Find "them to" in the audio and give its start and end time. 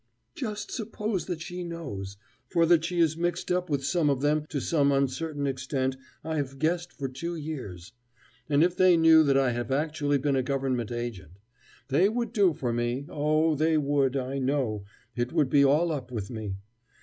4.21-4.59